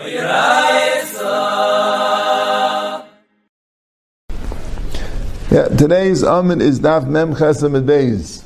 [0.00, 0.14] Yeah,
[5.76, 8.44] today's Amin is Daf Mem Chesam Beis.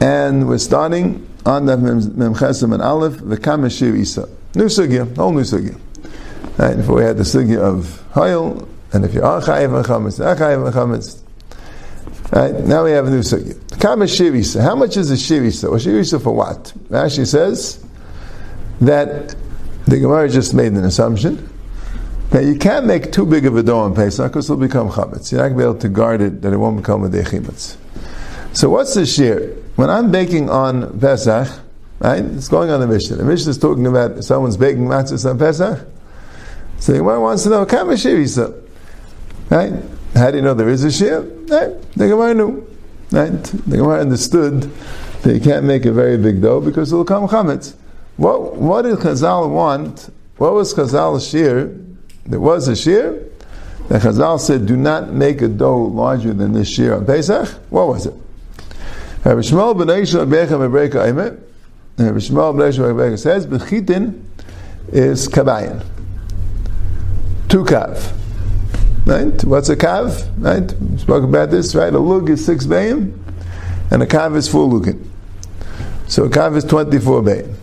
[0.00, 1.82] And we're starting on Daf
[2.16, 4.26] Mem Chesam and Aleph, V'kam Shir Isa.
[4.54, 5.78] New Sugya, whole new Sugya.
[6.56, 10.18] Right, before we had the Sugya of Hayel, and if you are Chayiv and Chametz,
[10.18, 11.20] not and Chametz.
[12.32, 13.80] Right, now we have a new Sugya.
[13.80, 14.62] Kam Shir Isa.
[14.62, 15.68] How much is a Shir Isa?
[15.68, 16.72] Or Shir Isa for what?
[16.88, 17.84] Rashi says
[18.80, 19.36] that
[19.86, 21.48] the Gemara just made an assumption
[22.34, 25.30] now you can't make too big of a dough on Pesach because it'll become chametz.
[25.30, 27.76] You're not going to be able to guard it that it won't become a dechimetz.
[28.52, 29.54] So what's the shear?
[29.76, 31.48] When I'm baking on Pesach,
[32.00, 32.24] right?
[32.24, 33.18] It's going on the Mishnah.
[33.18, 35.86] The Mishnah is talking about someone's baking matzahs on Pesach.
[36.80, 38.24] So the Gemara wants to know, kam shir
[39.50, 39.72] Right?
[40.14, 41.20] How do you know there is a shear?
[41.20, 41.92] Right?
[41.92, 42.66] The Gemara knew.
[43.12, 43.44] Right?
[43.44, 44.62] The Gemara understood
[45.22, 47.74] that you can't make a very big dough because it'll come chametz.
[48.16, 50.10] What, what did Chazal want?
[50.36, 51.80] What was Chazal's shear
[52.26, 53.28] there was a shear.
[53.88, 57.48] The Chazal said, do not make a dough larger than this shear on Pesach.
[57.70, 58.14] What was it?
[59.24, 61.38] Rabbi Shmuel ben Eisha Bechem Ebreka Aimet.
[61.98, 64.24] Rabbi Shmuel ben Eisha Ebreka says, Bechitin
[64.88, 65.84] is kabayin.
[67.48, 68.12] Two kav.
[69.04, 69.44] Right?
[69.44, 70.30] What's a kav?
[70.38, 70.72] Right?
[70.80, 71.92] We spoke about this, right?
[71.92, 73.18] A lug is six bayim,
[73.90, 75.06] and a kav is four lugin.
[76.06, 77.54] So a kav is 24 bayim.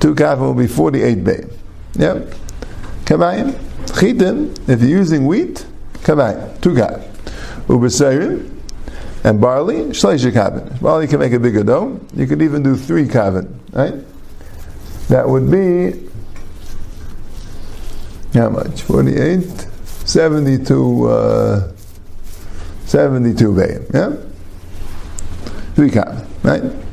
[0.00, 1.52] Two kav will be 48 bayim.
[1.94, 2.34] Yep.
[3.04, 3.52] Kabayim.
[3.86, 5.64] Chitim, if you're using wheat,
[6.02, 7.02] kavai, two kav.
[7.66, 8.52] Ubesayrim,
[9.24, 10.80] and barley, shleisha kavin.
[10.80, 12.00] Barley can make a bigger dough.
[12.14, 13.94] You could even do three kavin, right?
[15.08, 16.06] That would be
[18.34, 18.82] how much?
[18.82, 19.66] 48,
[20.04, 21.72] 72, uh,
[22.84, 24.16] 72 bayim, yeah?
[25.74, 26.85] Three kavin, right?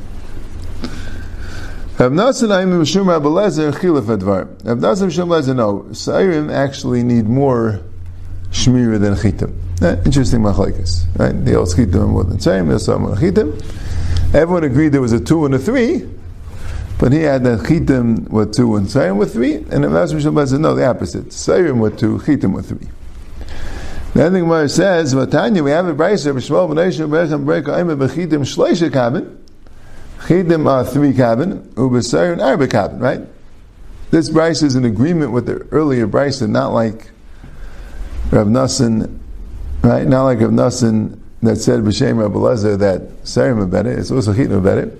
[1.96, 4.48] Rav Nasan Aimim Mishum Rabbi Lezer Chilaf Advar.
[4.64, 7.80] Rav Nasan Mishum Lezer, no, Sairim actually need more
[8.50, 9.54] Shmira than Chitim.
[9.80, 11.44] Eh, interesting machlekes, right?
[11.44, 13.54] The old Chitim more than Sairim, the some more Chitim.
[14.34, 16.04] Everyone agreed there was a two and a three,
[16.98, 20.34] but he had that Chitim were two and Sairim were three, and Rav Nasan Mishum
[20.34, 21.26] Lezer, no, the opposite.
[21.26, 22.88] Sairim were two, Chitim were three.
[24.14, 27.94] Then The Gemara says, Vatanya, we have a Braisa, Rabbi Shmuel, B'nai Shem, Breika, Aimer,
[27.94, 29.43] B'chitim, Shleisha Kabin,
[30.24, 33.20] Chidim are three cabin, Ubasar and Arba cabin, right?
[34.10, 37.10] This Braisa is in agreement with the earlier Bryce, and not like
[38.30, 39.18] Rav Nassan,
[39.82, 40.06] right?
[40.06, 43.92] Not like Rav Nassan that said B'Shem Rav Lezer that Sarim are better.
[43.92, 44.96] It's also Chitim better.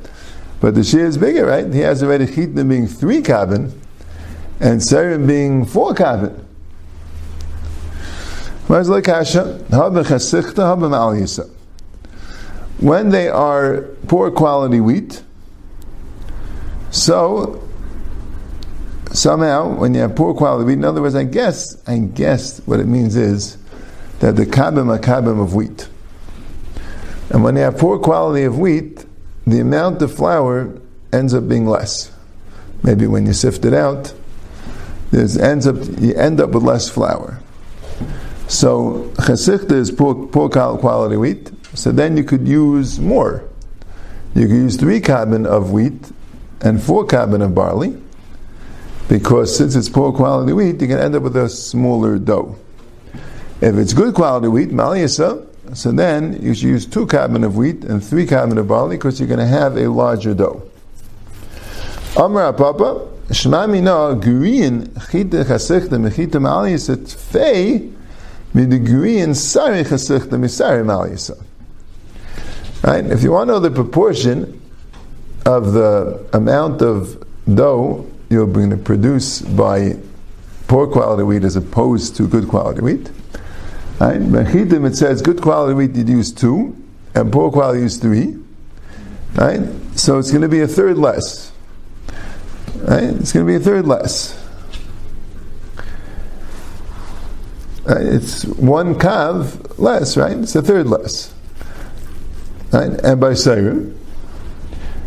[0.61, 1.73] But the Shia is bigger, right?
[1.73, 3.73] He has already Chitim being three cabin,
[4.61, 6.47] and Sarim being four cabin.
[8.67, 9.61] Where's Lekasha?
[9.69, 11.54] Haba Chasichta, Haba Yisa
[12.79, 15.23] when they are poor quality wheat,
[16.91, 17.67] so
[19.13, 22.81] somehow when you have poor quality wheat, in other words, I guess, I guess what
[22.81, 23.59] it means is
[24.21, 25.89] that the kabim are kabim of wheat.
[27.31, 29.05] And when you have poor quality of wheat,
[29.47, 30.81] the amount of flour
[31.13, 32.13] ends up being less.
[32.83, 34.13] Maybe when you sift it out,
[35.11, 37.41] there's ends up you end up with less flour.
[38.49, 43.45] So chesichta is poor, poor quality wheat, so then you could use more.
[44.35, 46.11] You could use three kabin of wheat
[46.61, 47.97] and four kabin of barley,
[49.09, 52.57] because since it's poor quality wheat, you can end up with a smaller dough.
[53.61, 57.85] If it's good quality wheat, maliyasa, so then you should use two kabin of wheat
[57.85, 60.63] and three kabin of barley, because you're going to have a larger dough.
[62.17, 67.93] Amra Papa, Shema Mina, Gurin, Chita Chasechta, Mechita Maliyasa, Tfei,
[68.55, 71.44] Midigurin, Sari Chasechta, Misari Maliyasa.
[72.85, 73.07] Right?
[73.07, 74.61] If you want to know the proportion
[75.47, 77.25] of the amount of
[77.55, 79.97] dough you're going to produce by
[80.69, 83.11] poor quality wheat as opposed to good quality wheat,
[84.01, 84.21] right?
[84.21, 86.77] Mechidim it says good quality wheat you'd use two,
[87.15, 88.37] and poor quality use three,
[89.37, 89.61] right?
[89.95, 91.53] So it's going to be a third less,
[92.77, 93.05] right?
[93.05, 94.41] It's going to be a third less.
[97.87, 100.37] It's one kav less, right?
[100.37, 101.34] It's a third less.
[102.75, 102.91] Right?
[103.05, 103.97] And by Seirim,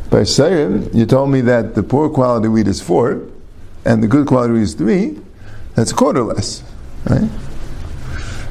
[0.09, 3.27] by Seirim, you told me that the poor quality wheat is four,
[3.83, 5.19] and the good quality wheat is three,
[5.75, 6.63] that's a quarter less.
[7.09, 7.29] Right?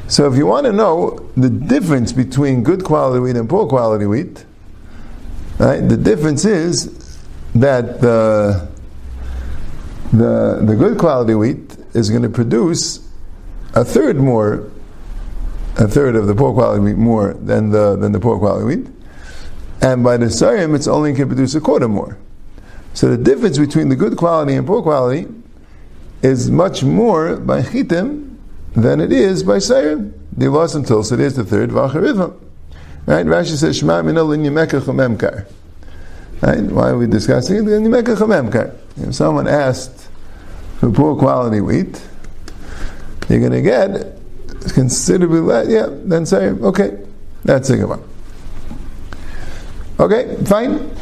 [0.09, 4.05] So if you want to know the difference between good quality wheat and poor quality
[4.05, 4.45] wheat,
[5.59, 7.19] right, the difference is
[7.55, 8.69] that the,
[10.13, 13.09] the, the good quality wheat is going to produce
[13.75, 14.71] a third more,
[15.79, 18.96] a third of the poor quality wheat more than the, than the poor quality wheat
[19.81, 22.19] and by the Sarim it's only can produce a quarter more.
[22.95, 25.27] So the difference between the good quality and poor quality
[26.23, 28.37] is much more by chitim
[28.75, 30.13] than it is by sayim.
[30.33, 32.39] The loss until so it is the third v'acharivam.
[33.07, 33.25] Right?
[33.27, 35.47] Rashi says Shema minol in yemekach memkar.
[36.41, 36.63] Right?
[36.63, 37.69] Why are we discussing it?
[37.73, 38.75] In yemekach memkar.
[38.97, 40.09] If someone asked
[40.81, 42.03] for poor quality wheat,
[43.29, 44.19] you're going to get
[44.73, 45.69] considerably less.
[45.69, 46.99] Yeah, then say okay,
[47.45, 48.03] that's the Gemara.
[49.99, 50.95] Okay, fine.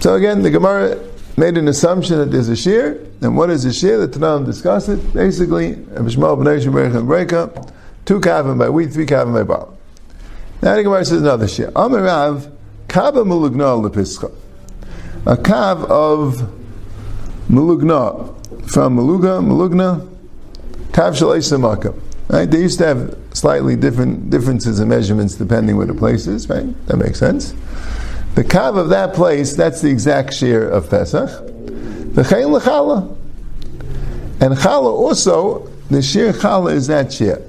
[0.00, 0.98] So again, the Gemara
[1.36, 3.98] made an assumption that there's a shear, and what is a shear?
[3.98, 5.12] The Tanam discuss it.
[5.12, 5.82] Basically, two
[8.20, 9.68] kavim by wheat, three kavim by bar.
[10.62, 11.70] Now the Gemara says another shear.
[11.76, 12.50] Amar Rav,
[12.88, 14.32] kava mulugna lepischa.
[15.26, 16.50] A kav of
[17.50, 18.34] mulugna,
[18.70, 20.08] from maluga, malugna,
[20.92, 21.34] kav shal
[22.28, 22.50] Right?
[22.50, 26.66] They used to have slightly different differences in measurements depending where the place is, right?
[26.86, 27.54] That makes sense.
[28.34, 31.28] The kav of that place, that's the exact shear of Pesach.
[31.28, 33.16] The chayin lechala.
[34.40, 37.42] And chala also, the shear chala is that shear.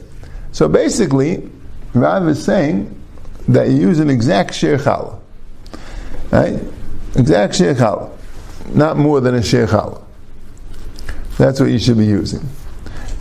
[0.52, 1.50] So basically,
[1.94, 2.96] Rav is saying
[3.48, 5.20] that you use an exact shear chala.
[6.32, 6.60] Right?
[7.16, 8.12] Exact shear chala.
[8.74, 10.02] Not more than a shear chala.
[11.38, 12.42] That's what you should be using.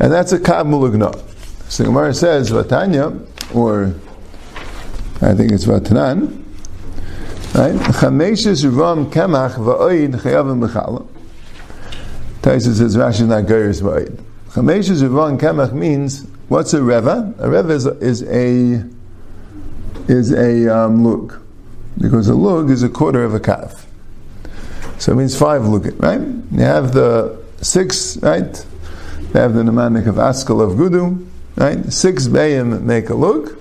[0.00, 1.18] And that's a kav mulugna.
[1.70, 3.94] So Gemara says, Vatanya, or
[5.20, 6.44] I think it's Vatanan,
[7.54, 7.74] Right?
[7.74, 11.06] Chameshes Ram Kemach Va'oid Chayavim B'chala.
[12.42, 14.22] Taisa says Rashi not Geiris Va'oid.
[14.50, 17.34] Chameshes Ram Kemach means what's a reva?
[17.38, 18.86] A reva is a, is a
[20.08, 21.40] is a um, lug
[21.98, 23.84] because a lug is a quarter of a kav.
[24.98, 26.20] So it means five lugin, right?
[26.52, 28.66] You have the six, right?
[29.20, 31.84] You have the mnemonic of Askal of Gudu, right?
[31.92, 33.58] Six bayim make a lug,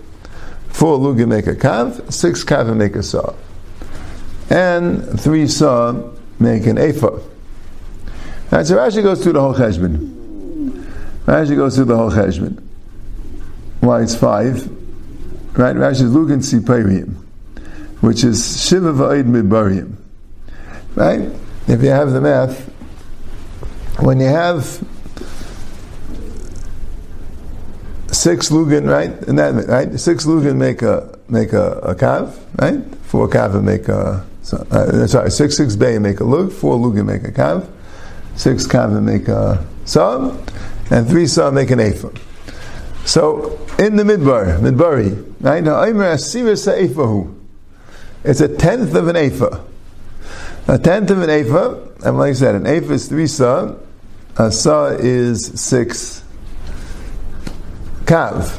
[0.67, 3.33] four lugim make a kav, six kav make a saw
[4.49, 7.19] and three saw make an ephah.
[8.51, 10.85] Right, so Rashi goes through the whole cheshbon.
[11.25, 12.61] Rashi goes through the whole cheshbon.
[13.81, 14.67] Why it's five?
[15.57, 17.15] Right, Rashi is Lugan Sipayim,
[18.01, 19.95] which is Shiva Va'id Midbarim.
[20.95, 21.29] Right?
[21.67, 22.65] If you have the math,
[23.99, 24.81] when you have
[28.11, 29.11] six lugan, right?
[29.27, 32.83] And that right, six lugan make a make a, a kav, right?
[33.03, 36.95] Four kav make a so, uh, sorry, six six bay make a lug, four lug
[37.05, 37.69] make a kav,
[38.37, 40.33] six kav make a saw,
[40.89, 42.11] and three saw make an ephah.
[43.03, 45.61] So in the midbar, midbari, right?
[45.61, 45.83] Now
[48.23, 49.65] It's a tenth of an ephah.
[50.69, 53.75] A tenth of an ephah, and like I said, an ephah is three saw,
[54.37, 56.23] a saw is six
[58.05, 58.57] kav,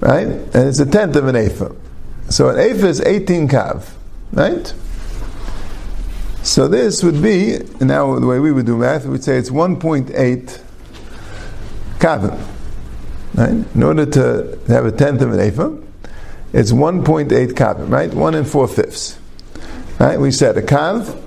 [0.00, 0.28] right?
[0.28, 1.74] And it's a tenth of an ephah.
[2.30, 3.96] So an ephah is 18 kav.
[4.32, 4.72] Right?
[6.42, 9.50] So this would be, now the way we would do math, we would say it's
[9.50, 10.62] 1.8
[11.98, 12.46] kavim.
[13.34, 13.50] Right?
[13.74, 15.76] In order to have a tenth of an ephah,
[16.52, 18.12] it's 1.8 kavim, right?
[18.12, 19.18] One and four fifths.
[19.98, 20.18] Right?
[20.18, 21.22] We said a kav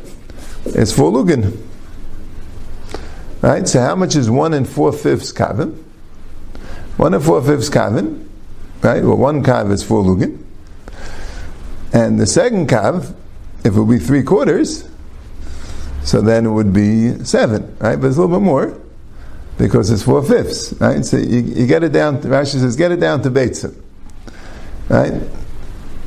[0.75, 1.61] is four lugin.
[3.41, 3.67] Right?
[3.67, 5.83] So how much is one and four fifths kavim?
[6.97, 8.27] One and four fifths kavim.
[8.81, 9.03] Right?
[9.03, 10.40] Well, one kav is four lugin.
[11.93, 13.13] And the second kav,
[13.63, 14.87] if it would be three quarters,
[16.03, 17.95] so then it would be seven, right?
[17.95, 18.79] But it's a little bit more
[19.57, 21.05] because it's four fifths, right?
[21.05, 22.21] So you, you get it down.
[22.21, 23.79] To, Rashi says, get it down to beitzim,
[24.89, 25.13] right?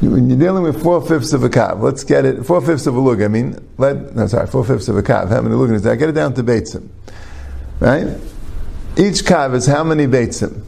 [0.00, 2.96] When you're dealing with four fifths of a kav, let's get it four fifths of
[2.96, 3.22] a lug.
[3.22, 5.28] I mean, let no sorry, four fifths of a kav.
[5.28, 5.96] How many lug is that?
[5.96, 6.88] Get it down to beitzim,
[7.78, 8.18] right?
[8.96, 10.62] Each kav is how many beitzim?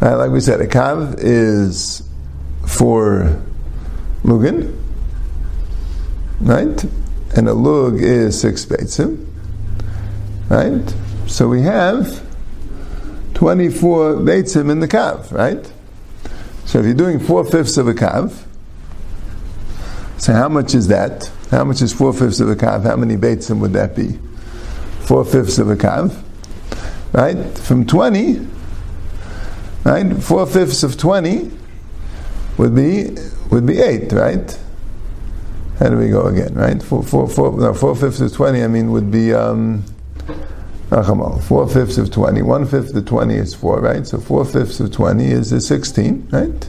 [0.00, 0.14] Right?
[0.14, 2.08] Like we said, a kav is
[2.66, 3.42] four
[4.24, 4.76] lugin,
[6.40, 6.84] right?
[7.36, 9.26] And a lug is six beitzim,
[10.48, 10.94] right?
[11.26, 12.22] So we have
[13.34, 15.70] 24 beitzim in the kav, right?
[16.64, 18.44] So if you're doing four fifths of a kav,
[20.16, 21.30] so how much is that?
[21.50, 22.84] How much is four fifths of a kav?
[22.84, 24.18] How many beitzim would that be?
[25.00, 26.16] Four fifths of a kav,
[27.12, 27.58] right?
[27.58, 28.46] From 20,
[29.84, 30.16] right?
[30.22, 31.50] Four fifths of 20
[32.56, 33.16] would be
[33.50, 34.58] would be eight, right?
[35.78, 36.82] How do we go again, right?
[36.82, 38.62] Four, four, four, no, four fifths of twenty.
[38.62, 39.84] I mean, would be um,
[40.90, 42.42] four fifths of twenty.
[42.42, 44.06] One fifth of twenty is four, right?
[44.06, 46.68] So four fifths of twenty is a sixteen, right?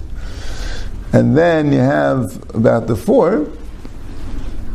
[1.13, 3.47] And then you have about the four.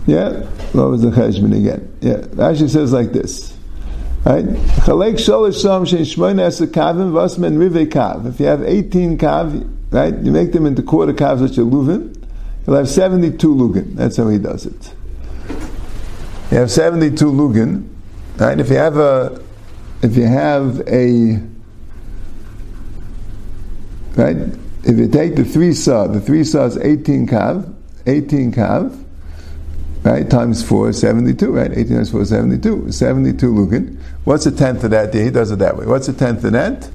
[0.06, 1.92] Yeah, what was the cheshbon again?
[2.00, 3.56] Yeah, actually says like this.
[4.24, 4.44] Right?
[4.44, 4.88] If
[8.40, 10.14] you have 18 kav, right?
[10.14, 12.16] You make them into quarter calves which are luvim.
[12.66, 13.94] You'll have 72 lugin.
[13.94, 14.94] That's how he does it.
[16.50, 17.88] You have 72 lugin,
[18.36, 18.58] right?
[18.58, 19.40] If you have a
[20.02, 21.40] if you have a
[24.16, 24.36] right,
[24.84, 27.72] if you take the three saw, the three saw is 18 kav,
[28.06, 29.04] 18 kav,
[30.02, 31.70] right, times 4, 72, right?
[31.70, 32.92] 18 times 4, 72.
[32.92, 34.00] 72 lukin.
[34.24, 35.12] What's a tenth of that?
[35.12, 35.86] He does it that way.
[35.86, 36.90] What's a tenth of that?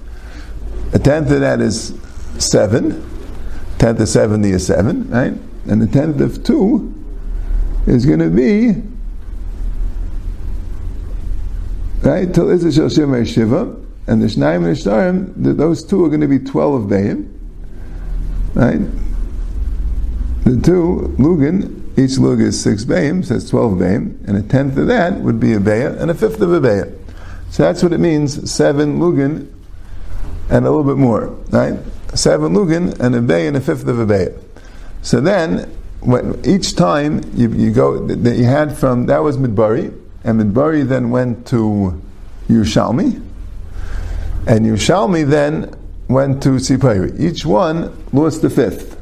[0.93, 1.91] A tenth of that is
[2.39, 3.11] 7.
[3.77, 5.33] Tenth of 70 is 7, right?
[5.67, 6.93] And the tenth of 2
[7.87, 8.81] is going to be
[12.05, 12.31] right?
[12.33, 13.75] Till Izah Shel Shiva,
[14.07, 14.65] and the Shnaim
[15.09, 17.31] and the those two are going to be 12 of Bayim,
[18.53, 18.79] right?
[20.43, 24.77] The two, Lugin, each Lug is 6 Bayim, so that's 12 Bayim, and a tenth
[24.77, 26.91] of that would be a Bayah, and a fifth of a Bayah.
[27.49, 29.51] So that's what it means, 7 Lugin,
[30.49, 31.79] and a little bit more, right?
[32.15, 34.33] 7 Lugin, and a Bayah, and a fifth of a Bayah.
[35.01, 39.93] So then, when, each time you, you go, that you had from, that was Midbari,
[40.23, 42.01] and Midbari then went to
[42.47, 43.21] Yerushalmi,
[44.47, 45.75] and Yerushalmi then
[46.07, 47.19] went to Tzipayri.
[47.19, 49.01] Each one lost the fifth.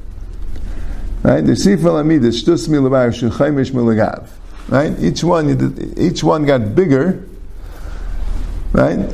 [1.22, 1.42] Right?
[1.42, 4.28] The Sifal Amidus, Shtus Milabar, Shuchaimish Milagav.
[4.70, 4.98] Right?
[5.00, 7.26] Each one, each one got bigger.
[8.72, 9.10] Right?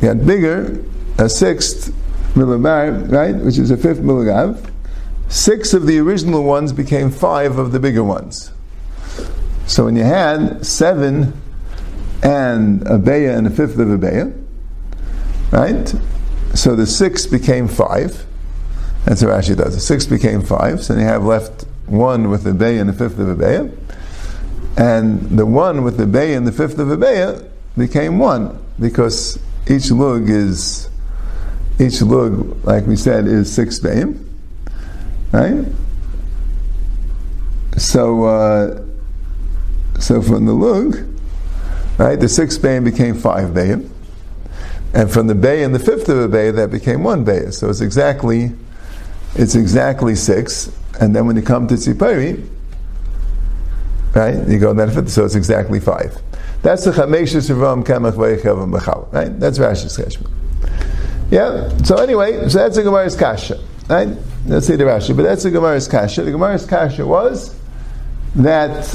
[0.00, 0.84] Got bigger,
[1.18, 1.94] a sixth
[2.34, 3.36] Milabar, right?
[3.36, 4.70] Which is a fifth Milagav.
[5.28, 8.52] Six of the original ones became five of the bigger ones.
[9.66, 11.32] So when you had seven
[12.22, 14.32] and a beya and a fifth of a beya,
[15.50, 15.94] right?
[16.54, 18.26] So the six became five.
[19.04, 19.74] That's what Rashi does.
[19.74, 20.82] The six became five.
[20.82, 23.76] So you have left one with the beya and the fifth of a beya.
[24.76, 29.38] And the one with the beya and the fifth of a beya became one because
[29.68, 30.88] each lug is
[31.80, 34.24] each lug, like we said, is six bayim,
[35.32, 35.64] right?
[37.76, 38.84] So, uh,
[39.98, 40.98] so from the lug,
[41.98, 43.88] right, the sixth bayim became five bayim,
[44.94, 47.50] and from the bay and the fifth of a bay, that became one bay.
[47.50, 48.52] So it's exactly,
[49.34, 50.70] it's exactly six.
[51.00, 52.46] And then when you come to tzipari,
[54.14, 56.20] right, you go that fifth, so it's exactly five.
[56.62, 59.40] That's the chameshus Ravam Kamach Vayichavam B'chal, right?
[59.40, 60.41] That's Rashi's cheshbon.
[61.32, 61.74] Yeah.
[61.78, 63.58] So anyway, so that's the Gemara's kasha,
[63.88, 64.06] right?
[64.44, 66.24] Let's say the Rashi, but that's the Gemara's kasha.
[66.24, 67.58] The Gemara's kasha was
[68.34, 68.86] that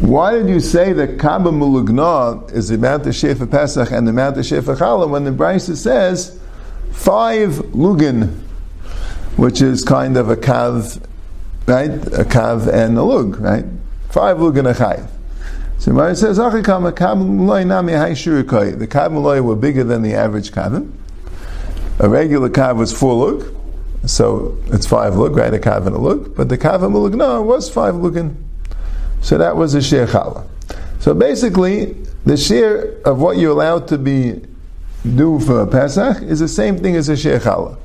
[0.00, 4.10] why did you say that Kaba Mulugna is the amount of Shefa Pesach and the
[4.10, 6.40] amount of Shefa Chala when the Brisa says
[6.92, 8.38] five Lugin,
[9.36, 10.98] which is kind of a Kav,
[11.66, 11.90] right?
[11.90, 13.66] A Kav and a Lug, right?
[14.08, 15.10] Five Lugin Achayiv.
[15.76, 16.38] So Mari says.
[16.38, 16.52] The
[18.90, 20.92] Kab were bigger than the average Kavim.
[21.98, 23.54] A regular Kav was four Lug,
[24.04, 25.52] so it's five Lug, right?
[25.52, 26.36] A Kav and a Lug.
[26.36, 28.36] But the Kav Mulugna was five Lugin.
[29.22, 30.46] So that was a shir challah.
[31.00, 34.42] So basically, the shir of what you're allowed to be
[35.14, 37.78] do for a Pesach is the same thing as a shir challah.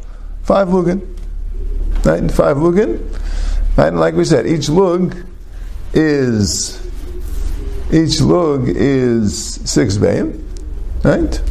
[0.43, 1.01] Five lugin.
[2.05, 2.29] Right?
[2.31, 2.99] Five lugin.
[3.77, 3.87] Right?
[3.87, 5.15] And like we said, each lug
[5.93, 6.77] is
[7.91, 10.43] each lug is six bayim.
[11.03, 11.41] Right?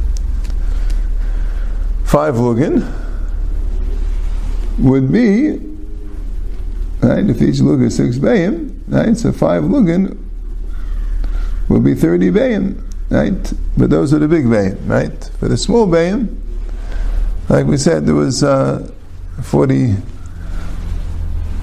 [2.10, 2.92] Five lugin
[4.78, 5.50] would be
[7.02, 9.16] right if each lug is six bayim right?
[9.16, 10.18] So five lugin
[11.68, 13.52] would be 30 bayim, right?
[13.76, 15.30] But those are the big bayim, right?
[15.38, 16.36] For the small bayim,
[17.48, 18.90] like we said, there was uh,
[19.42, 19.94] 40,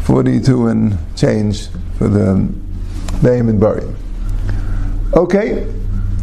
[0.03, 2.49] 42 and change for the
[3.21, 3.83] bayim and bari.
[5.13, 5.65] Okay,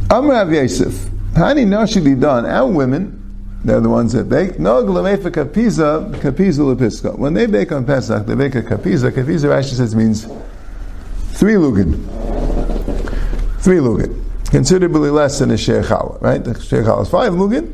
[0.09, 0.93] Amrav Yosef,
[1.35, 3.21] Hani Nashili done, our women,
[3.65, 4.59] they're the ones that bake.
[4.59, 7.19] No glamefa kapiza, kapiza lepiska.
[7.19, 9.11] When they bake on Pesach, they bake a kapiza.
[9.11, 10.27] Kapiza Rashi says means
[11.33, 11.95] Three lugin.
[13.61, 14.23] Three lugin.
[14.51, 16.45] Considerably less than a challah, right?
[16.45, 17.73] The challah is five lugin,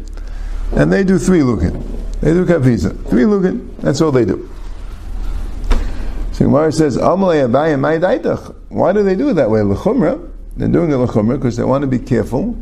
[0.73, 1.83] and they do three lugin.
[2.21, 2.97] They do kafiza.
[3.11, 4.49] Three lugin, that's all they do.
[6.33, 7.33] So Gemara says, Why
[8.93, 9.63] do they do it that way?
[9.63, 10.31] L'chumra.
[10.57, 12.57] They're doing it l'chumra because they want to be careful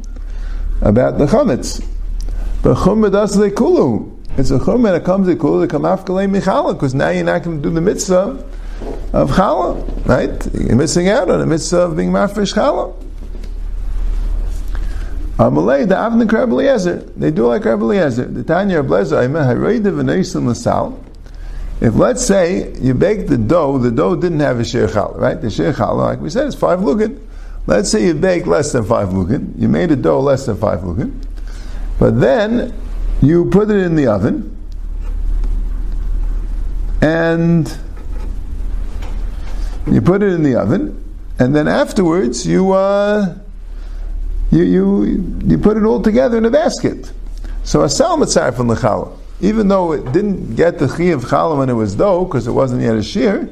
[0.81, 1.85] about the chametz.
[2.63, 4.11] But chumra does the kulu.
[4.37, 7.43] It's a chumra that comes to kulu to come after michala because now you're not
[7.43, 8.45] going to do the mitzvah
[9.13, 10.55] of challah, right?
[10.55, 12.95] You're missing out on the mitzvah of being mafresh challah.
[15.39, 18.25] Amalei, the Avnik Rebbe Eliezer, they do like Rebbe Eliezer.
[18.25, 21.01] The Tanya Ablezer, Aimeh, Hareda v'neisim l'sal.
[21.81, 25.41] If let's say you bake the dough, the dough didn't have a shir challah, right?
[25.41, 27.21] The shir challah, like we said, is five lugin.
[27.69, 29.53] Let's say you bake less than five lugin.
[29.57, 31.23] You made a dough less than five lugin.
[31.99, 32.75] But then
[33.21, 34.57] you put it in the oven
[37.01, 37.77] and
[39.87, 41.03] you put it in the oven,
[41.39, 43.35] and then afterwards you uh,
[44.51, 47.13] you, you, you put it all together in a basket.
[47.65, 49.17] So a sal mitzaref from the challah.
[49.41, 52.53] Even though it didn't get the chi of challah when it was dough, because it
[52.53, 53.51] wasn't yet a shear,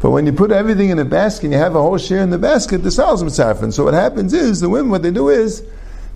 [0.00, 2.30] but when you put everything in a basket and you have a whole share in
[2.30, 3.38] the basket, the sal is.
[3.38, 5.62] And so what happens is, the women, what they do is,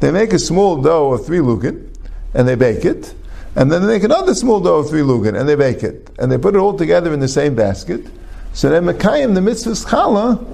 [0.01, 1.91] they make a small dough of three lukin,
[2.35, 3.15] and they bake it,
[3.55, 6.31] and then they make another small dough of three lukin, and they bake it, and
[6.31, 8.07] they put it all together in the same basket.
[8.53, 10.45] So they mekayim the mitzvah challah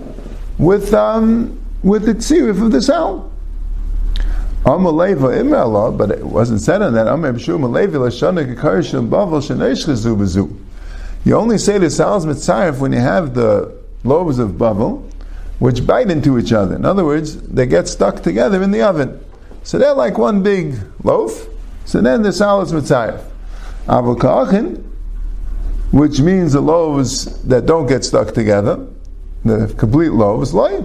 [0.59, 3.31] with um, with the tzirif of the sal.
[4.65, 7.07] Amaleva imrala, but it wasn't said on that.
[11.25, 15.03] You only say the sal's mitzaref when you have the loaves of bavel,
[15.59, 16.77] which bite into each other.
[16.77, 19.25] In other words, they get stuck together in the oven.
[19.63, 21.47] So they're like one big loaf.
[21.85, 23.23] So then the sal is mitzaref.
[23.87, 24.83] Avokachin,
[25.91, 28.87] which means the loaves that don't get stuck together,
[29.45, 30.85] the complete loaves, loy.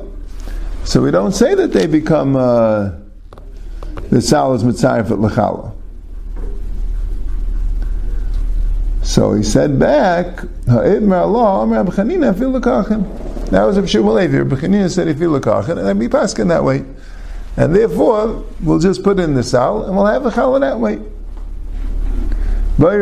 [0.84, 2.36] So we don't say that they become.
[2.36, 2.92] Uh,
[4.10, 5.74] the sal is mitzayif at lechala.
[9.04, 10.42] So he said back.
[13.52, 14.38] That was a Shimon Levi.
[14.38, 16.84] Abchanina said, if you lekachin, and we pass that way.
[17.58, 20.98] And therefore, we'll just put in the sal, and we'll have a challah that way.
[22.78, 22.94] What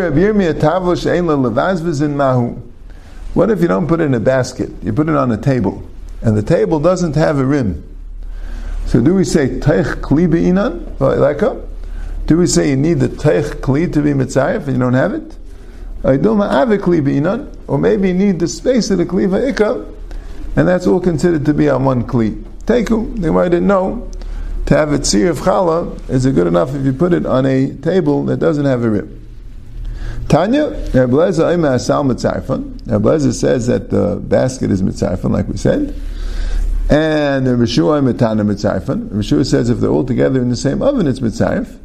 [3.52, 4.72] if you don't put it in a basket?
[4.82, 5.84] You put it on a table,
[6.22, 7.84] and the table doesn't have a rim.
[8.86, 11.68] So do we say teich kli be'inan,
[12.26, 15.14] Do we say you need the teich kli to be mitzayef and you don't have
[15.14, 15.38] it?
[17.68, 19.86] Or maybe you need the space of the kli va'ika,
[20.56, 22.42] and that's all considered to be on one kli.
[22.66, 24.10] Teku, they might didn't know.
[24.66, 27.46] To have a tzir of challah is it good enough if you put it on
[27.46, 29.22] a table that doesn't have a rib.
[30.28, 33.34] Tanya, Rebeleza Ima Mitzarfan.
[33.34, 35.94] Says that the basket is Mitzarfan, like we said.
[36.90, 39.10] And the Rishua Mitana Mitzayfan.
[39.10, 41.78] Rishua says if they're all together in the same oven, it's Mitzayf.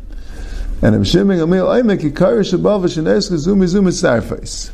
[0.83, 4.71] And Rishiming Amil Aimek Hikari Shabava Shanes Kazu Mizu Mitzayfais.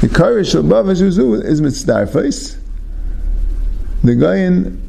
[0.00, 2.58] Hikari Shabava Shuzu is Mitzayfais.
[4.02, 4.87] The Gayan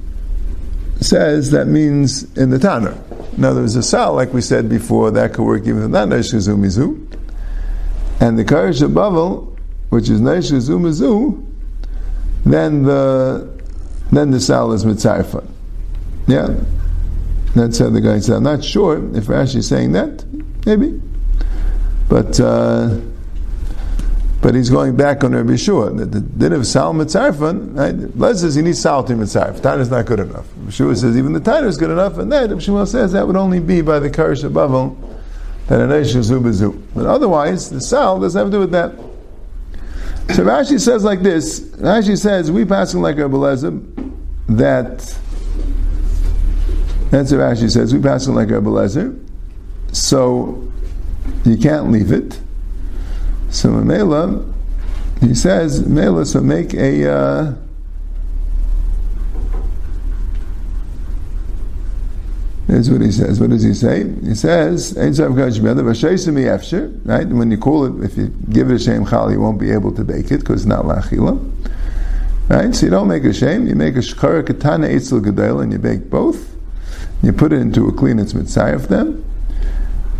[1.01, 2.97] says that means in the Tanner.
[3.37, 6.55] Now there's a sal, like we said before, that could work even without Neish Kazu
[6.57, 7.05] Mizu.
[8.19, 9.57] And the Kari Shabaval,
[9.89, 11.45] which is Neish Kazu Mizu,
[12.45, 13.49] then the
[14.11, 15.45] then the sal is mitzarfa.
[16.27, 16.55] Yeah?
[17.55, 18.37] That's how the guy said.
[18.37, 20.23] I'm not sure if Rashi is saying that.
[20.65, 21.01] Maybe.
[22.07, 22.99] But uh,
[24.41, 25.91] but he's going back on Rabbi Shua.
[25.91, 28.17] The, the din of sal mitzarfan, right?
[28.17, 29.61] Les says he needs sal to mitzarf.
[29.61, 30.47] Tan is not good enough.
[30.57, 33.27] Rabbi Shua says even the tan is good enough, and then Rabbi Shua says that
[33.27, 34.95] would only be by the karish Bavel,
[35.67, 36.81] that an zubazu.
[36.95, 38.95] But otherwise, the sal doesn't have to do with that.
[40.35, 41.59] So Rashi says like this.
[41.59, 44.15] Rashi says we passing like Rabbi Lezer
[44.49, 44.99] that.
[47.09, 47.93] That's what Rashi says.
[47.93, 49.19] We passing like Rabbi Lezer,
[49.91, 50.71] so
[51.43, 52.39] you can't leave it.
[53.49, 54.45] So Mela,
[55.21, 57.11] he says Mela, so make a.
[57.11, 57.55] Uh,
[62.69, 63.39] Here's what he says.
[63.39, 64.07] What does he say?
[64.21, 65.17] He says, right?
[67.27, 69.91] When you call it, if you give it a shame chal, you won't be able
[69.95, 71.51] to bake it because it's not lachila.
[72.47, 72.75] Right?
[72.75, 75.79] So you don't make a shame, you make a shkara katana etzel gadol and you
[75.79, 76.55] bake both.
[77.23, 79.25] You put it into a clean it's of them.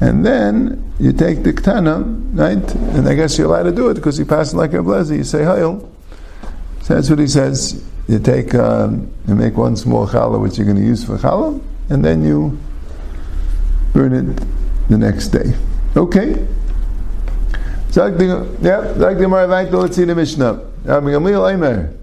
[0.02, 2.76] And then you take the katana, right?
[2.76, 5.16] And I guess you're allowed to do it because you pass like a blazer.
[5.16, 5.90] You say hayil.
[6.84, 7.84] So that's what he says.
[8.08, 11.62] You take, um, you make one small challah which you're going to use for challah
[11.90, 12.58] and then you
[13.94, 14.44] burn it
[14.90, 15.54] the next day.
[15.96, 16.48] Okay.
[17.92, 20.54] Sag the yeah, sag the Gemara let's see the Mishnah.
[20.86, 21.96] Rabbi Gamliel Eimer.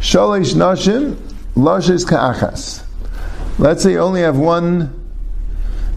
[0.00, 1.16] Shalish nashim
[1.56, 2.84] lashes ka'achas.
[3.58, 4.97] Let's say you only have one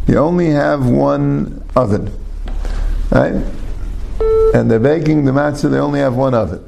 [0.07, 2.11] you only have one oven.
[3.11, 3.43] Right?
[4.53, 6.67] And they're baking the matzah, they only have one oven.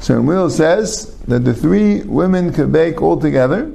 [0.00, 3.70] So Will says that the three women could bake all together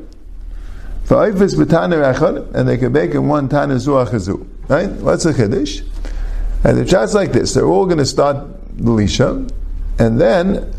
[1.07, 4.47] and they can bake in one tana zuachazu.
[4.67, 4.89] Right?
[4.89, 5.85] What's a chiddush?
[6.63, 8.37] And the chat's like this: they're all going to start
[8.75, 9.47] the lisha,
[9.99, 10.73] and then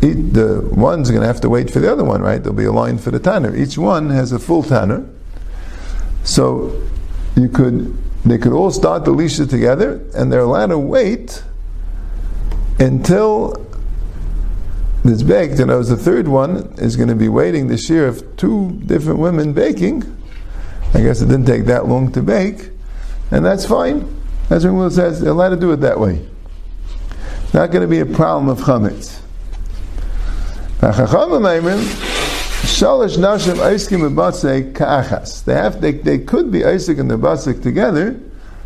[0.00, 2.22] each, the one's going to have to wait for the other one.
[2.22, 2.42] Right?
[2.42, 3.54] There'll be a line for the tanner.
[3.54, 5.06] Each one has a full tanner,
[6.24, 6.72] so
[7.36, 11.44] you could they could all start the lisha together, and they're allowed to wait
[12.80, 13.54] until
[15.04, 18.36] that's baked, and as the third one is going to be waiting the shear of
[18.36, 20.02] two different women baking.
[20.94, 22.70] I guess it didn't take that long to bake,
[23.30, 24.12] and that's fine.
[24.50, 26.26] As Will says, they're allowed to do it that way.
[27.52, 29.20] Not going to be a problem of chametz.
[32.62, 35.44] Shalish nashim oiskim bebatzek ka'achas.
[35.44, 38.20] They have they, they could be oisik and the batzek together,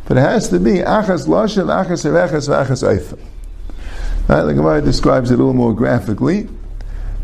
[0.07, 3.18] but it has to be achas lashem, achas erechas, achas oifa.
[4.29, 6.48] Right, the Gemara describes it a little more graphically.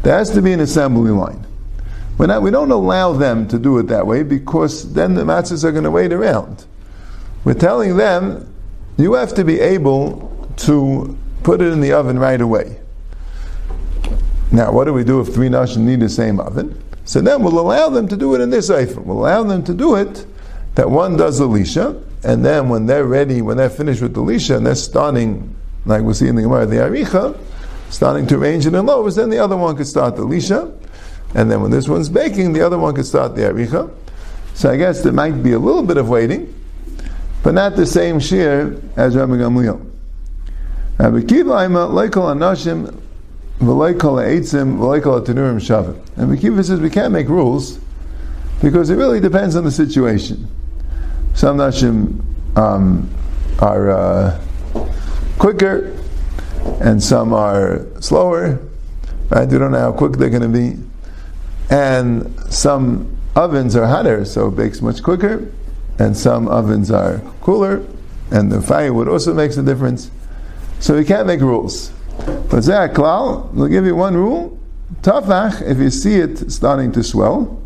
[0.02, 1.46] There has to be an assembly line.
[2.18, 5.64] We're not, we don't allow them to do it that way because then the matzahs
[5.64, 6.64] are going to wait around.
[7.44, 8.52] We're telling them
[8.96, 12.80] you have to be able to put it in the oven right away.
[14.52, 16.82] Now, what do we do if three nashim need the same oven?
[17.04, 19.04] So then we'll allow them to do it in this oven.
[19.04, 20.26] We'll allow them to do it
[20.76, 24.20] that one does the lisha, and then when they're ready, when they're finished with the
[24.20, 25.54] lisha, and they're starting,
[25.86, 27.38] like we see in the Gemara, the aricha,
[27.88, 30.76] starting to arrange it in loaves, then the other one could start the lisha,
[31.34, 33.90] and then when this one's baking, the other one could start the aricha.
[34.54, 36.54] So I guess there might be a little bit of waiting,
[37.42, 39.90] but not the same shear as Rabbi Gamliel.
[40.98, 43.00] Rabbi Kiva, a anashim
[46.16, 47.80] and Mekiva says we can't make rules
[48.62, 50.46] because it really depends on the situation.
[51.34, 52.22] Some nashim
[52.56, 53.10] um,
[53.60, 54.40] are uh,
[55.38, 55.96] quicker
[56.80, 58.58] and some are slower.
[59.30, 59.48] Right?
[59.48, 60.76] We don't know how quick they're going to be.
[61.70, 65.52] And some ovens are hotter, so it bakes much quicker.
[65.98, 67.84] And some ovens are cooler,
[68.30, 70.10] and the firewood also makes a difference.
[70.78, 71.90] So we can't make rules.
[72.16, 74.58] But Zeh Klal, we'll give you one rule.
[75.02, 77.60] Tafach, if you see it starting to swell,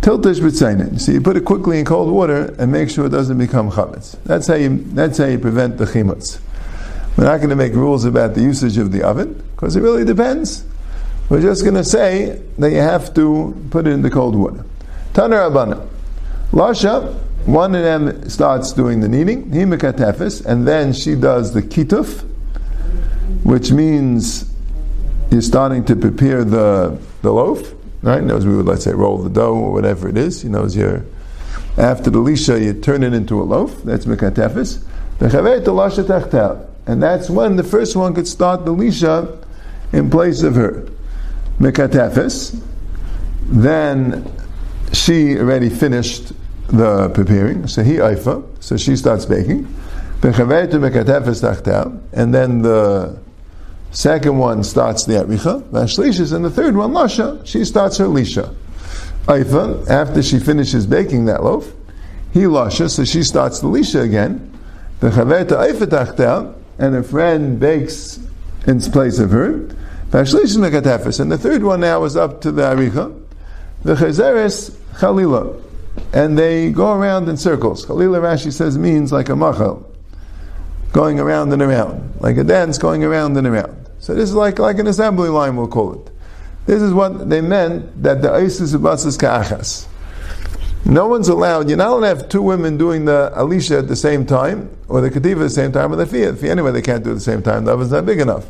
[0.00, 0.88] tiltish b'tzainin.
[0.88, 3.38] So you see you put it quickly in cold water and make sure it doesn't
[3.38, 4.16] become chametz.
[4.24, 6.40] That's how you, that's how you prevent the chimutz.
[7.16, 10.04] We're not going to make rules about the usage of the oven, because it really
[10.04, 10.64] depends.
[11.28, 14.64] We're just going to say that you have to put it in the cold water.
[15.14, 15.86] Taner Abana.
[16.52, 22.24] Lasha, one of them starts doing the kneading, he and then she does the kituf,
[23.44, 24.52] which means
[25.30, 28.22] you're starting to prepare the, the loaf, right?
[28.22, 30.42] Knows we would, let's say, roll the dough or whatever it is.
[30.42, 31.04] You know, you're,
[31.76, 33.82] after the lisha, you turn it into a loaf.
[33.82, 34.84] That's mekatefis.
[36.86, 39.44] And that's when the first one could start the lisha
[39.92, 40.88] in place of her.
[41.58, 42.60] Mekatefis.
[43.50, 44.30] Then
[44.92, 46.32] she already finished
[46.68, 49.66] the preparing, so he aifa, so she starts baking.
[50.20, 50.34] And
[52.34, 53.18] then the
[53.90, 58.54] Second one starts the Aricha, Vashlishis, and the third one, Lasha, she starts her Lisha.
[59.88, 61.72] After she finishes baking that loaf,
[62.32, 64.52] he Lasha, so she starts the Lisha again.
[65.00, 68.20] The Chaverta and a friend bakes
[68.66, 69.52] in place of her.
[70.10, 73.18] Vashlishis Mekatefis, and the third one now is up to the Aricha.
[73.84, 75.62] The Chazeres Chalila,
[76.12, 77.86] and they go around in circles.
[77.86, 79.87] Chalila Rashi says means like a machal
[80.92, 83.76] going around and around, like a dance going around and around.
[83.98, 86.10] So this is like, like an assembly line, we'll call it.
[86.66, 89.86] This is what they meant that the Isis Abbasas Ka'achas.
[90.84, 93.96] No one's allowed, you're not allowed to have two women doing the Alisha at the
[93.96, 96.42] same time, or the Kativa at the same time, or the Fiyat.
[96.44, 98.46] Anyway, they can't do it at the same time, the oven's not big enough.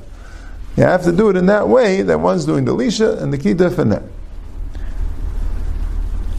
[0.76, 3.38] You have to do it in that way that one's doing the Alisha and the
[3.38, 4.02] Kitaf and that.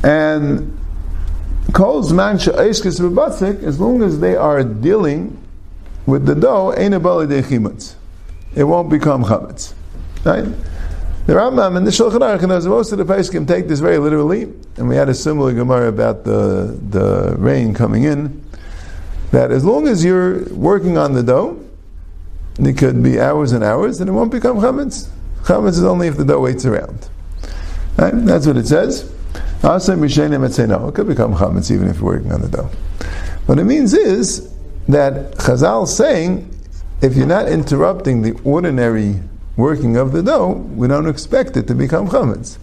[0.02, 0.80] And
[1.74, 5.38] calls Mansha Eiskis Babatzik, as long as they are dealing
[6.10, 6.72] with the dough.
[8.56, 9.74] It won't become chametz.
[10.26, 10.44] Right?
[11.26, 14.52] The Rambam and the Shulchan Aruch and most of the Pesachim take this very literally,
[14.78, 18.44] and we had a similar Gemara about the, the rain coming in,
[19.32, 21.64] that as long as you're working on the dough,
[22.58, 25.08] it could be hours and hours, and it won't become chametz.
[25.44, 27.08] Chametz is only if the dough waits around.
[27.98, 28.14] Right?
[28.26, 29.04] That's what it says.
[29.62, 29.84] It
[30.96, 32.72] could become chametz even if you're working on the dough.
[33.46, 34.52] What it means is
[34.90, 36.54] that Chazal saying,
[37.02, 39.22] if you're not interrupting the ordinary
[39.56, 42.58] working of the dough, we don't expect it to become chametz.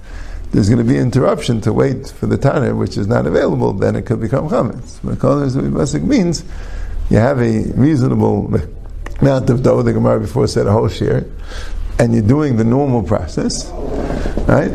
[0.51, 3.97] There's going to be interruption to wait for the tanner, which is not available, then
[3.97, 5.01] it could become chametz.
[5.77, 6.45] Basic means
[7.11, 8.53] you have a reasonable
[9.21, 9.83] amount of dough.
[9.83, 11.25] The Gemara before said a whole share,
[11.99, 13.71] and you're doing the normal process,
[14.49, 14.73] right?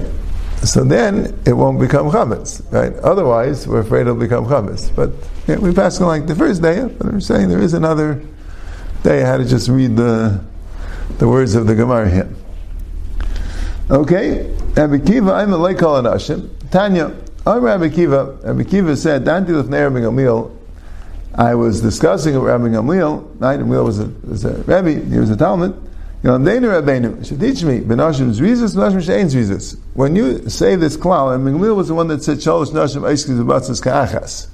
[0.64, 2.94] So then it won't become chametz, right?
[3.00, 4.96] Otherwise, we're afraid it'll become chametz.
[4.96, 5.12] But
[5.48, 8.22] yeah, we pass on like the first day, but I'm saying there is another
[9.02, 9.24] day.
[9.24, 10.44] I had to just read the
[11.18, 12.30] the words of the Gemara here.
[13.90, 16.50] Okay, Rabbi Kiva, I'm a leikal anashim.
[16.70, 18.38] Tanya, I'm Rabbi Kiva.
[18.44, 20.56] Rabbi Kiva said, "Danti lefnei Rabbi Gamliel."
[21.34, 23.28] I was discussing with Rabbi Gamliel.
[23.40, 25.00] Right, Gamliel was a, was a Rabbi.
[25.00, 25.91] He was a Talmud.
[26.24, 27.80] Rabbeinu should teach me.
[29.94, 33.40] When you say this klal, and Gamliel was the one that said shalosh nashim eiskis
[33.40, 34.48] ubatzas ka'achas.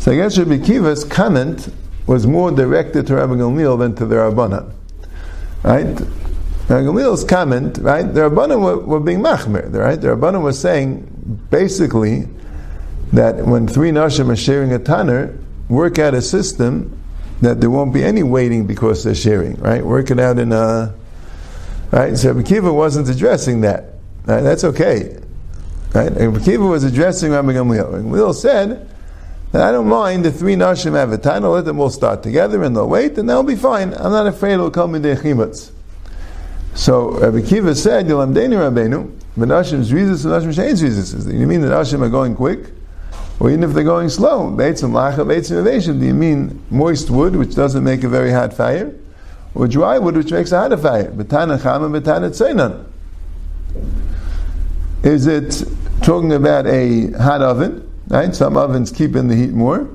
[0.00, 1.72] So I guess Rabbi Kiva's comment
[2.06, 4.72] was more directed to Rabbi Gamliel than to the Rabbanan.
[5.62, 5.86] Right?
[5.86, 8.02] Rabbi Gamliel's comment, right?
[8.02, 10.00] The Rabbanim were, were being machmir, right?
[10.00, 12.28] The Rabbanim was saying basically
[13.12, 16.97] that when three nashim are sharing a tanner, work out a system
[17.40, 19.84] that there won't be any waiting because they're sharing, right?
[19.84, 20.94] Work it out in a
[21.92, 22.16] right.
[22.16, 23.94] So Rabbi Kiva wasn't addressing that.
[24.26, 24.40] Right?
[24.40, 25.18] That's okay.
[25.94, 26.10] Right?
[26.12, 28.02] Rabbi Kiva was addressing Rabbi Gamliel.
[28.02, 28.88] Gamliel said
[29.52, 32.62] that I don't mind the three nashim have a tanner, let them all start together
[32.62, 33.94] and they'll wait and they'll be fine.
[33.94, 35.70] I'm not afraid it'll come in their chimutz.
[36.74, 41.32] So Rabbi Kiva said, Yolamdeni Rabbeinu, Menashim Zrizis and Nashim Shein Zrizis.
[41.32, 42.70] You mean the Nashim are going quick?
[43.40, 47.36] Or even if they're going slow, Beitzim Lacha, Beitzim Evation, do you mean moist wood,
[47.36, 48.92] which doesn't make a very hot fire?
[49.54, 51.10] Or dry wood, which makes a hotter fire?
[51.10, 52.84] Betana Chama, Betana Tzeinan.
[55.04, 55.64] Is it
[56.02, 57.88] talking about a hot oven?
[58.08, 58.34] Right?
[58.34, 59.88] Some ovens keep in the heat more,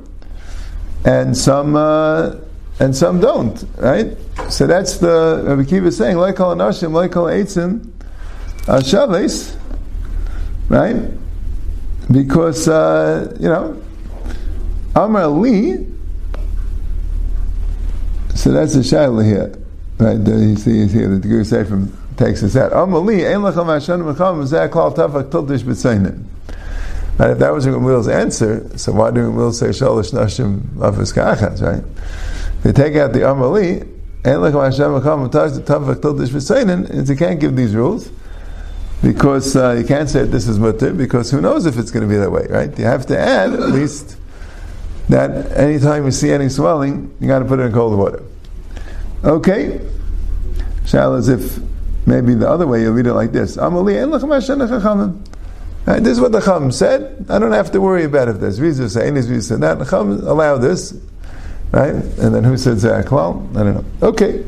[1.04, 2.36] and some uh,
[2.80, 4.18] and some don't, right?
[4.50, 7.92] So that's the Rabbi Kiva is saying, all anashim, all eitzim,
[8.88, 9.58] shaves,
[10.70, 11.23] right?
[12.12, 13.82] Because uh, you know,
[14.96, 15.88] Amar Li.
[18.36, 19.58] So that's the shaila here,
[19.98, 20.18] right?
[20.18, 21.88] You see, you see the Guru Sefer
[22.18, 22.74] takes us out.
[22.74, 26.26] Amar Li, ein lachem Hashem mecham zeh klal tafak tiltish b'tzeinim.
[27.18, 31.62] Right, if that was Gamliel's answer, so why did Gamliel say shalosh nashim afis kachas,
[31.62, 31.84] right?
[32.64, 33.88] They take out the Amali,
[34.26, 34.96] and like Hashem
[36.96, 38.10] is you can't give these rules
[39.04, 42.10] because uh, you can't say this is mutter because who knows if it's going to
[42.10, 42.76] be that way, right?
[42.80, 44.18] You have to add at least
[45.10, 48.24] that anytime you see any swelling, you got to put it in cold water.
[49.26, 49.82] Okay,
[50.86, 51.60] shall as if
[52.06, 53.58] maybe the other way you read it like this:
[55.86, 57.26] Right, this is what the Chum said.
[57.30, 59.80] I don't have to worry about if there's reason say any reason that.
[59.80, 60.98] The Chum allow this.
[61.74, 61.94] Right?
[61.94, 63.50] And then who said Zaklal?
[63.58, 64.08] I don't know.
[64.08, 64.46] Okay.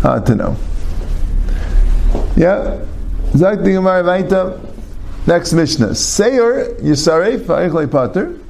[0.00, 0.56] Hard to know.
[2.36, 2.82] Yeah.
[3.36, 4.60] Zak the Gemara.
[5.26, 5.94] Next Mishnah.
[5.94, 8.40] Seir Yisaref Ha'ichle Pater.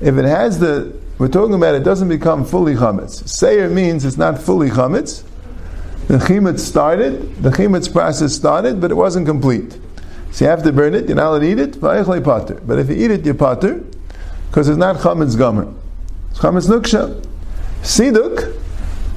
[0.00, 3.28] If it has the, we're talking about it doesn't become fully chametz.
[3.28, 5.24] Seir means it's not fully chametz.
[6.06, 9.78] The chimetz started, the chimetz process started, but it wasn't complete.
[10.30, 12.60] So you have to burn it, you're not allowed to eat it, pater.
[12.66, 13.84] But if you eat it, you're pater,
[14.48, 15.72] because it's not chametz gomer.
[16.30, 17.24] It's chametz nuksha.
[17.82, 18.60] Siduk,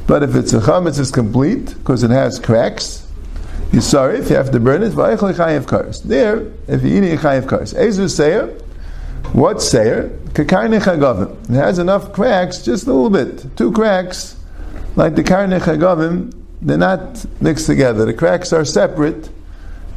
[0.07, 3.04] but if it's a chametz is complete, because it has cracks,
[3.75, 4.89] you sorry if you have to burn it.
[4.89, 7.73] There, if you're eating a chayev kars.
[7.73, 8.47] Ezu seir,
[9.33, 10.17] what seir?
[10.29, 11.49] Kakarne chagavim.
[11.49, 14.37] It has enough cracks, just a little bit, two cracks,
[14.95, 18.05] like the karne chagavim, they're not mixed together.
[18.05, 19.29] The cracks are separate,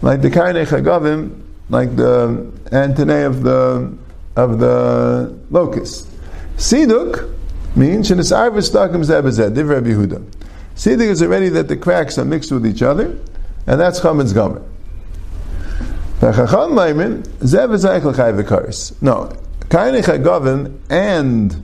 [0.02, 3.96] like the karne chagavim, like the antennae of the
[4.36, 6.08] of the locust.
[6.56, 7.32] Siduk
[7.76, 10.24] means shenisarva stakim zebazed, div Rabbi Yehuda.
[10.74, 13.16] Siduk is already that the cracks are mixed with each other,
[13.66, 14.62] and that's chametz gomer.
[16.20, 19.00] V'chacham maimin zev ezayich l'chayv v'karis.
[19.02, 19.36] No,
[19.68, 21.62] kainich hagavim and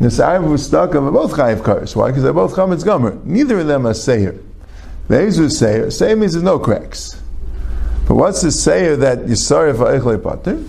[0.00, 1.96] nisarva stakim are both chayv karis.
[1.96, 2.08] Why?
[2.08, 3.18] Because they're both chametz gomer.
[3.24, 4.38] Neither of them are seir.
[5.08, 5.90] Ve'ezu seir.
[5.90, 7.20] Seir means there's no cracks.
[8.06, 10.62] But what's the seir that Yisarif ha'ichle pater?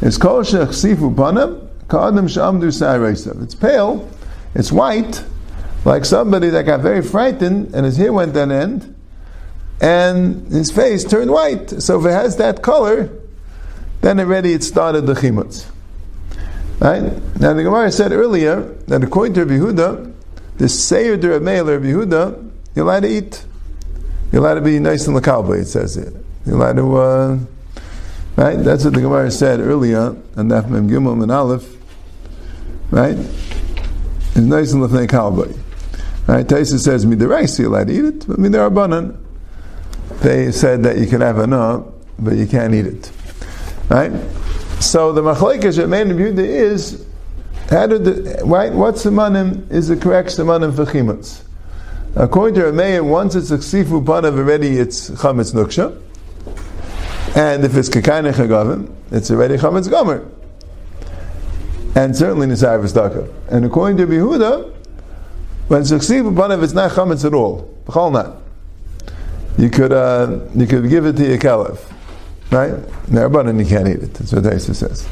[0.00, 4.10] It's called shechsifu panam it's pale,
[4.54, 5.24] it's white,
[5.86, 8.94] like somebody that got very frightened and his hair went on end,
[9.80, 11.70] and his face turned white.
[11.82, 13.10] So if it has that color,
[14.00, 15.66] then already it started the chimutz.
[16.80, 17.02] Right?
[17.40, 20.14] Now the Gemara said earlier that according to Rabbi Yehuda,
[20.58, 23.44] the Seir de Rabbi Yehuda, you're allowed to eat.
[24.32, 26.14] You're allowed to be nice in the cowboy, it says it.
[26.46, 27.38] You're allowed to, uh,
[28.36, 28.56] right?
[28.56, 31.76] That's what the Gemara said earlier, and Naf Mem Gimel and Aleph.
[32.90, 33.16] Right?
[33.16, 35.52] It's nice and lefnei cowboy.
[36.26, 36.46] Right?
[36.46, 39.18] Taisa says midiraisi you're allowed to eat it, but midirabanan.
[40.20, 41.86] They said that you can have a nut,
[42.18, 43.12] but you can't eat it.
[43.88, 44.12] Right?
[44.80, 47.06] So the machlekes that made Yehuda is
[47.70, 48.72] how did the right?
[48.72, 51.42] What simanim is the correct simanim for chimutz?
[52.16, 56.00] According to Rameir, once it's a sifu panav already, it's chametz nuksha,
[57.36, 60.26] and if it's kakayin chagavim, it's already chametz gomer
[61.98, 63.28] and certainly Nisai Vistaka.
[63.48, 64.72] And according to Yehuda,
[65.66, 67.74] when succeed if it's not chametz at all.
[67.86, 68.36] B'chol not.
[69.58, 71.92] You could uh, you could give it to your caliph,
[72.52, 72.74] right?
[73.10, 74.14] Nerbanan you can't eat it.
[74.14, 75.06] That's what Taisa says.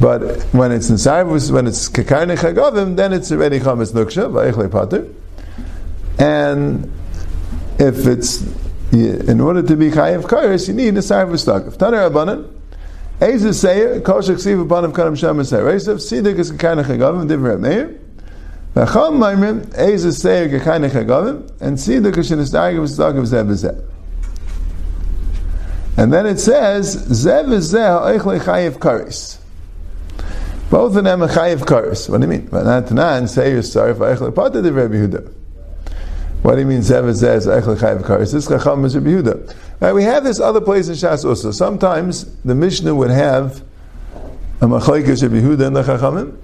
[0.00, 5.06] But when it's Nisai, when it's kakarne chagavim, then it's already chametz nuksha va'ichle pater.
[6.18, 6.90] And
[7.78, 8.42] if it's
[8.92, 11.76] in order to be chayav kairis, you need a Nisai Vistaka.
[11.76, 12.52] Taner Rabbanan.
[13.20, 17.98] Eizu Seir, Kol Sheksiv upon of Kanam Shem Sidik is Chagavim, Meir.
[18.76, 18.92] And the
[26.12, 27.48] then it says, zev.
[30.68, 32.10] Both of them are chayiv karis.
[32.10, 32.48] What do you mean?
[32.48, 35.32] V'natanan seir sorry v'eichle pata de Rabbi Yehuda.
[36.42, 38.32] What do you mean zev is eichle chayiv karis?
[38.34, 39.56] This chacham is Rabbi Yehuda.
[39.80, 41.50] Right, we have this other place in Shas also.
[41.50, 43.62] Sometimes the Mishnah would have
[44.60, 46.36] a machlekes Rabbi Yehuda and the chachamim,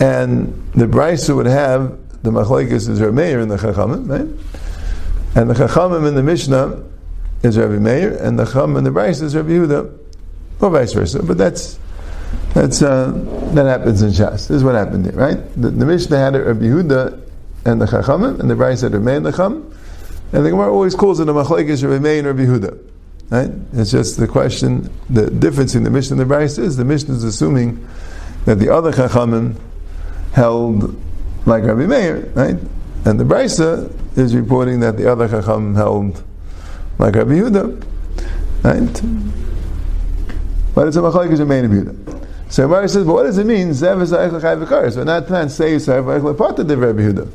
[0.00, 5.36] and the Braisa would have the machlekes is Rabbi Meir and the Chachamim, right?
[5.36, 6.82] And the Chachamim in the Mishnah
[7.42, 9.98] is Rabbi Meir, and the Chacham in the Braisa is Rabbi Yehuda,
[10.60, 11.22] or vice versa.
[11.22, 11.78] But that's
[12.54, 13.12] that's uh,
[13.54, 14.48] that happens in Shas.
[14.48, 15.38] This is what happened here, right?
[15.60, 17.20] The, the Mishnah had Rabbi Yehuda
[17.66, 19.74] and the Chachamim, and the Braisa had Rabbi Meir and the Chacham,
[20.32, 22.86] and the Gemara always calls it a machlekes Rabbi Meir and Rabbi Yehuda.
[23.30, 23.50] Right?
[23.74, 27.14] It's just the question, the difference in the Mishnah and the Braisa is the Mishnah
[27.14, 27.86] is assuming
[28.44, 29.56] that the other Chachamim
[30.32, 31.00] held
[31.46, 32.56] like Rabbi Meir, right?
[33.04, 36.22] And the Braisa is reporting that the other Chacham held
[36.98, 37.82] like Rabbi Yehuda,
[38.62, 39.02] right?
[40.74, 42.26] But it's a machlekes Rabbi Yehuda.
[42.50, 43.70] So Rabbi says, but what does it mean?
[43.70, 44.96] Zev is v'karis.
[44.96, 47.30] We're not trying to say Yisrael v'echel parted of Rabbi Yehuda.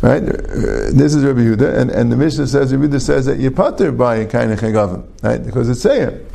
[0.00, 0.22] Right?
[0.22, 3.50] Uh, this is Rabbi Yehuda, and, and the Mishnah says, Rabbi Yehuda says that you're
[3.50, 5.44] pater by kind of chagavim, right?
[5.44, 6.26] Because it's saying,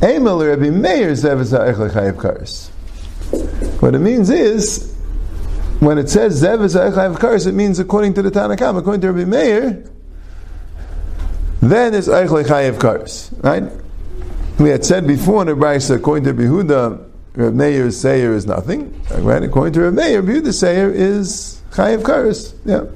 [0.00, 2.70] Emel Rabbi Meir zev is ha'echel chayv karis.
[3.82, 4.95] What it means is,
[5.80, 9.12] when it says Zev is Eichlev Karis, it means according to the Tanakam, according to
[9.12, 9.84] Rabbi Meir,
[11.60, 13.32] then it's Eichlev Chayev Karis.
[13.42, 13.70] Right?
[14.58, 18.98] We had said before in the Braisa, according to Behuda, Rabbi Meir's Seir is nothing.
[19.18, 19.42] Right?
[19.42, 22.54] According to Rabbi Meir, Behuda's Seir is Chayev Karis.
[22.64, 22.86] Yeah.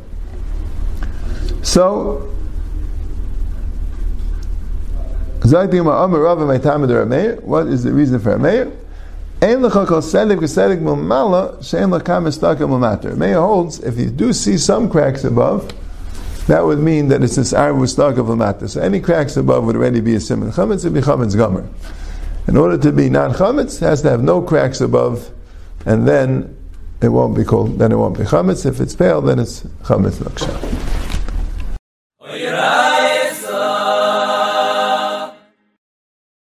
[1.63, 2.27] So,
[5.43, 5.67] what
[7.67, 8.73] is the reason for Rabbi Meir?
[13.17, 15.73] Meir holds, if you do see some cracks above,
[16.47, 18.69] that would mean that it's this arm stuck of matter.
[18.69, 21.67] So any cracks above would already be a simon chametz, it'd be chametz gomer.
[22.49, 25.31] In order to be non chametz, has to have no cracks above,
[25.87, 26.55] and then
[27.01, 27.79] it won't be called.
[27.79, 28.67] Then it won't be chametz.
[28.67, 31.00] If it's pale, then it's chametz laksha.